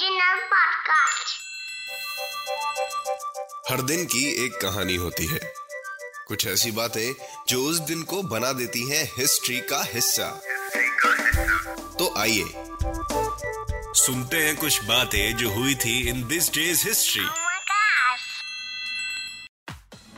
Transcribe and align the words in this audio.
Podcast. 0.00 1.32
हर 3.70 3.82
दिन 3.82 4.04
की 4.04 4.46
एक 4.46 4.52
कहानी 4.52 4.96
होती 4.96 5.26
है। 5.26 5.40
कुछ 6.28 6.46
ऐसी 6.46 6.70
बातें 6.70 7.14
जो 7.48 7.64
उस 7.64 7.78
दिन 7.78 8.02
को 8.02 8.22
बना 8.22 8.52
देती 8.52 8.90
हैं 8.90 9.12
हिस्ट्री 9.18 9.60
का 9.60 9.84
हिस्सा। 9.84 10.42
तो 11.98 12.14
आइए 12.18 12.44
सुनते 13.94 14.36
हैं 14.36 14.56
कुछ 14.56 14.84
बातें 14.84 15.36
जो 15.36 15.50
हुई 15.50 15.74
थी 15.74 16.08
in 16.08 16.28
this 16.28 16.48
day's 16.48 16.88
history 16.88 17.26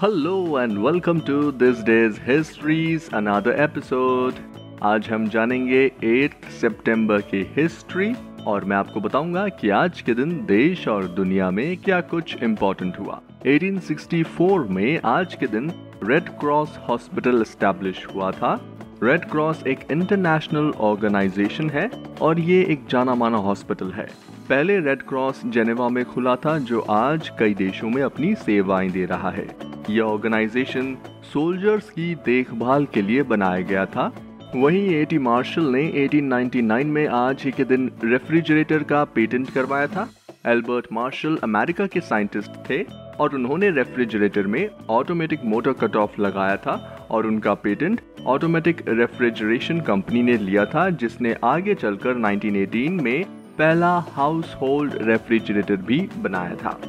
Oh 0.04 0.62
and 0.62 0.78
welcome 0.78 1.20
to 1.20 1.52
this 1.52 1.76
day's 1.76 2.12
to 2.12 2.20
this 2.20 2.38
day's 2.38 2.56
Histories 2.58 3.26
another 3.26 3.68
episode. 3.70 4.62
आज 4.84 5.08
हम 5.08 5.28
जानेंगे 5.28 5.88
8 5.88 6.50
सितंबर 6.60 7.20
की 7.20 7.54
हिस्ट्री 7.58 8.31
और 8.46 8.64
मैं 8.64 8.76
आपको 8.76 9.00
बताऊँगा 9.00 9.48
कि 9.48 9.68
आज 9.68 10.00
के 10.00 10.14
दिन 10.14 10.46
देश 10.46 10.88
और 10.88 11.04
दुनिया 11.04 11.50
में 11.50 11.76
क्या 11.76 12.00
कुछ 12.00 12.42
इम्पोर्टेंट 12.42 12.98
हुआ। 12.98 13.20
1864 13.46 14.68
में 14.68 15.00
आज 15.04 15.34
के 15.34 15.46
दिन 15.46 15.72
रेड 16.04 16.22
क्रॉस 16.22 16.78
हॉस्पिटल 16.88 17.40
एस्टैब्लिश 17.40 18.06
हुआ 18.14 18.30
था। 18.30 18.78
रेड 19.02 19.24
क्रॉस 19.24 19.66
एक 19.66 19.78
इंटरनेशनल 19.90 20.70
ऑर्गेनाइजेशन 20.70 21.70
है 21.70 21.90
और 22.20 22.40
ये 22.40 22.64
एक 22.64 22.86
जाना 22.90 23.14
माना 23.14 23.38
हॉस्पिटल 23.38 23.92
है। 23.92 24.08
पहले 24.48 24.80
रेड 24.80 25.02
क्रॉस 25.02 25.42
जेनेवा 25.46 25.88
में 25.88 26.04
खुला 26.04 26.36
था, 26.36 26.58
जो 26.58 26.80
आज 26.80 27.30
कई 27.38 27.54
देशों 27.54 27.90
में 27.90 28.02
अपनी 28.02 28.34
सेवाएँ 28.34 28.90
दे 28.90 29.04
रहा 29.04 29.30
है। 29.30 29.48
यह 29.90 30.02
ऑर्गेनाइजेशन 30.02 30.96
सोल्जर्स 31.32 31.90
की 31.90 32.14
देखभाल 32.14 32.84
के 32.84 33.02
लिए 33.02 33.22
बनाया 33.22 33.60
गया 33.60 33.86
था। 33.86 34.12
वहीं 34.54 34.88
एटी 34.94 35.18
मार्शल 35.18 35.64
ने 35.64 35.82
1899 35.98 36.84
में 36.84 37.06
आज 37.08 37.42
ही 37.44 37.50
के 37.50 37.64
दिन 37.64 37.90
रेफ्रिजरेटर 38.04 38.82
का 38.82 39.02
पेटेंट 39.04 39.50
करवाया 39.50 39.86
था। 39.86 40.06
एल्बर्ट 40.46 40.86
मार्शल 40.92 41.36
अमेरिका 41.42 41.86
के 41.86 42.00
साइंटिस्ट 42.00 42.50
थे 42.70 42.82
और 43.20 43.34
उन्होंने 43.34 43.70
रेफ्रिजरेटर 43.70 44.46
में 44.46 44.68
ऑटोमेटिक 44.90 45.44
मोटर 45.44 45.72
कट 45.72 45.96
ऑफ़ 45.96 46.20
लगाया 46.20 46.56
था 46.56 46.74
और 47.10 47.26
उनका 47.26 47.54
पेटेंट 47.54 48.00
ऑटोमेटिक 48.26 48.82
रेफ्रिजरेशन 48.88 49.80
कंपनी 49.80 50.22
ने 50.22 50.36
लिया 50.38 50.64
था, 50.64 50.88
जिसने 50.90 51.36
आगे 51.44 51.74
चलकर 51.74 52.14
1918 52.14 53.00
में 53.00 53.24
पहला 53.58 53.98
हाउस 54.12 54.54
होल्ड 54.54 54.98
रेफ्रिजरेटर 55.02 55.76
भी 55.76 56.08
बनाया 56.16 56.54
था। 56.54 56.80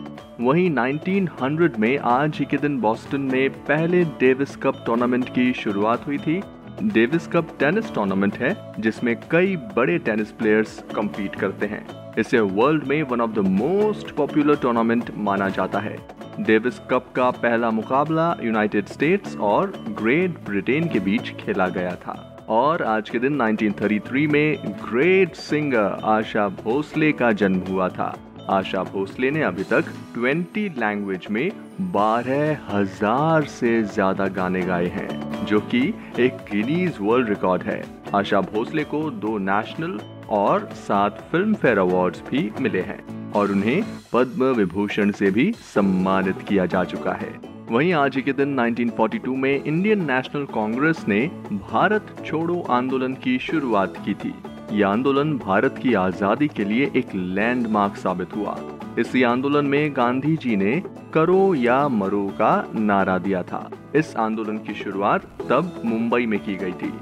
वहीं 0.41 0.69
1900 0.69 1.79
में 1.79 1.97
आज 1.97 2.37
ही 2.39 2.45
के 2.45 2.57
दिन 2.57 2.79
बॉस्टन 2.81 3.21
में 3.21 3.49
पहले 3.65 4.03
डेविस 4.19 4.55
कप 4.55 4.83
टूर्नामेंट 4.85 5.29
की 5.29 5.53
शुरुआत 5.53 6.07
हुई 6.07 6.17
थी 6.17 6.41
डेविस 6.81 7.27
कप 7.27 7.47
टेनिस 7.59 7.93
टूर्नामेंट 7.93 8.37
है, 8.37 8.55
जिसमें 8.79 9.15
कई 9.31 9.55
बड़े 9.75 9.97
टेनिस 9.97 10.31
प्लेयर्स 10.31 10.83
कम्पीट 10.95 11.35
करते 11.35 11.65
हैं। 11.65 11.85
इसे 12.19 12.39
वर्ल्ड 12.39 12.83
में 12.83 13.01
one 13.03 13.21
of 13.21 13.31
the 13.31 13.39
most 13.39 14.11
popular 14.11 14.55
tournament 14.55 15.11
माना 15.17 15.49
जाता 15.49 15.79
है। 15.79 15.95
डेविस 16.39 16.79
कप 16.91 17.11
का 17.15 17.29
पहला 17.31 17.71
मुकाबला 17.71 18.35
यूनाइटेड 18.43 18.87
स्टेट्स 18.87 19.37
और 19.37 19.73
ग्रेट 19.89 20.37
ब्रिटेन 20.45 20.87
के 20.89 20.99
बीच 20.99 21.29
खेला 21.39 21.67
गया 21.67 21.95
था। 21.95 22.45
और 22.49 22.83
आज 22.83 23.09
के 23.09 23.19
दिन 23.19 23.41
1933 23.41 24.27
में 24.27 24.57
ग्रेट 24.83 25.35
सिंगर 25.35 25.99
आशा 26.03 26.47
भोसले 26.63 27.11
का 27.11 27.31
जन्म 27.31 27.59
हुआ 27.69 27.89
था। 27.89 28.13
आशा 28.49 28.83
भोसले 28.83 29.31
ने 29.31 29.41
अभी 29.41 29.63
तक 29.63 29.93
20 30.17 30.77
लैंग्वेज 30.77 31.27
में 31.31 31.49
बारह 31.81 32.57
हज़ार 32.69 33.43
से 33.43 33.81
ज़्यादा 33.83 34.27
गाने 34.27 34.61
गाए 34.61 34.87
हैं। 34.87 35.32
जो 35.43 35.59
कि 35.71 35.81
एक 36.19 36.37
गिनीज 36.51 36.97
वर्ल्ड 37.01 37.29
रिकॉर्ड 37.29 37.63
है। 37.63 37.83
आशा 38.15 38.41
भोसले 38.41 38.83
को 38.83 39.09
दो 39.11 39.37
नेशनल 39.37 39.99
और 40.29 40.69
सात 40.77 41.27
फ़िल्म 41.31 41.53
फेयर 41.53 41.77
अवार्ड 41.77 42.17
भी 42.29 42.49
मिले 42.61 42.81
हैं 42.81 43.31
और 43.31 43.51
उन्हें 43.51 43.83
पद्म 44.13 44.53
विभूषण 44.55 45.11
से 45.11 45.31
भी 45.31 45.51
सम्मानित 45.73 46.41
किया 46.47 46.65
जा 46.65 46.83
चुका 46.83 47.13
है। 47.13 47.33
वहीं 47.69 47.93
आज 47.93 48.17
के 48.25 48.33
दिन 48.33 48.55
1942 48.59 49.35
में 49.37 49.63
इंडियन 49.63 50.03
नेशनल 50.11 50.45
कांग्रेस 50.45 51.05
ने 51.07 51.19
भारत 51.51 52.15
छोड़ो 52.25 52.59
आंदोलन 52.69 53.13
की 53.13 53.37
शुरुआत 53.39 53.97
की 54.05 54.13
थी। 54.13 54.33
यह 54.71 54.87
आंदोलन 54.87 55.37
भारत 55.37 55.79
की 55.83 55.93
आज़ादी 55.93 56.47
के 56.47 56.65
लिए 56.65 56.91
एक 56.95 57.15
लैंडमार्क 57.15 57.95
साबित 57.95 58.35
हुआ। 58.35 58.57
इसी 58.99 59.23
आंदोलन 59.23 59.65
में 59.65 59.95
गांधी 59.95 60.35
जी 60.37 60.55
ने 60.55 60.81
करो 61.13 61.53
या 61.55 61.87
मरो 61.89 62.25
का 62.31 62.53
नारा 62.75 63.17
दिया 63.17 63.41
था। 63.43 63.69
इस 63.95 64.15
आंदोलन 64.17 64.57
की 64.57 64.73
शुरुआत 64.73 65.25
तब 65.49 65.81
मुंबई 65.85 66.25
में 66.25 66.39
की 66.39 66.55
गई 66.55 66.71
थी। 66.73 66.93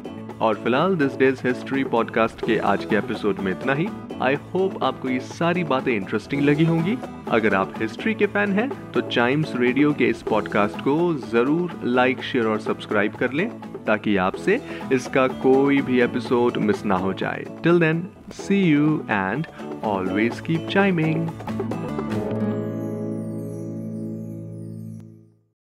और 0.41 0.55
फ़िलहाल 0.55 0.95
दिस 0.95 1.17
डेज़ 1.17 1.41
हिस्ट्री 1.47 1.83
पॉडकास्ट 1.83 2.45
के 2.45 2.57
आज 2.57 2.85
के 2.85 2.95
एपिसोड 2.95 3.39
में 3.39 3.51
इतना 3.51 3.73
ही। 3.73 3.87
आई 4.21 4.35
होप 4.53 4.83
आपको 4.83 5.09
ये 5.09 5.19
सारी 5.19 5.63
बातें 5.63 5.91
इंटरेस्टिंग 5.95 6.41
लगी 6.41 6.65
होंगी। 6.65 6.97
अगर 7.31 7.55
आप 7.55 7.73
हिस्ट्री 7.77 8.13
के 8.13 8.25
फ़ैन 8.27 8.53
हैं 8.53 8.69
तो 8.91 9.01
चाइम्स 9.01 9.55
रेडियो 9.55 9.93
के 9.93 10.05
इस 10.05 10.21
पॉडकास्ट 10.21 10.81
को 10.81 11.13
ज़रूर 11.31 11.79
लाइक 11.83 12.21
शेयर 12.23 12.47
और 12.47 12.59
सब्सक्राइब 12.59 13.15
कर 13.15 13.33
लें, 13.33 13.49
ताकि 13.85 14.15
आपसे 14.17 14.59
इसका 14.93 15.27
कोई 15.43 15.81
भी 15.81 16.01
एपिसोड 16.01 16.57
मिस 16.59 16.85
ना 16.85 16.95
हो 16.95 17.13
जाए। 17.13 17.45
Till 17.63 17.79
then 17.79 18.07
see 18.33 18.63
you 18.63 18.99
and 19.09 19.47
always 19.83 20.39
keep 20.39 20.67
chiming 20.71 21.27